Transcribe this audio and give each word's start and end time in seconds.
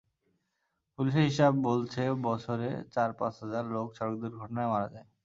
পুলিশের 0.99 1.25
হিসাব 1.29 1.53
বলছে, 1.67 2.01
বছরে 2.23 2.69
চার-পাঁচ 2.93 3.33
হাজার 3.41 3.63
লোক 3.73 3.87
সড়ক 3.97 4.15
দুর্ঘটনায় 4.21 4.69
মারা 4.69 4.87
যায়। 4.93 5.07